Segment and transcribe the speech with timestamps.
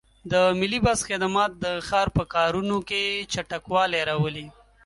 [0.31, 3.01] د ملي بس خدمات د ښار په کارونو کې
[3.33, 4.47] چټکوالی راولي.